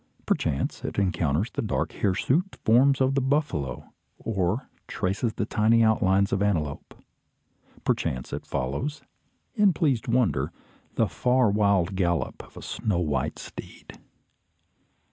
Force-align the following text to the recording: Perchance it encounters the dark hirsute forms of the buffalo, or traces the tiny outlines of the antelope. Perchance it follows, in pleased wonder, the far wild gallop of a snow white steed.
Perchance 0.25 0.83
it 0.83 0.97
encounters 0.97 1.51
the 1.51 1.61
dark 1.61 1.91
hirsute 1.93 2.57
forms 2.65 3.01
of 3.01 3.13
the 3.13 3.21
buffalo, 3.21 3.93
or 4.17 4.67
traces 4.87 5.33
the 5.33 5.45
tiny 5.45 5.83
outlines 5.83 6.33
of 6.33 6.39
the 6.39 6.45
antelope. 6.47 6.95
Perchance 7.83 8.33
it 8.33 8.47
follows, 8.47 9.03
in 9.53 9.73
pleased 9.73 10.07
wonder, 10.07 10.51
the 10.95 11.07
far 11.07 11.51
wild 11.51 11.95
gallop 11.95 12.41
of 12.43 12.57
a 12.57 12.63
snow 12.63 12.97
white 12.97 13.37
steed. 13.37 13.99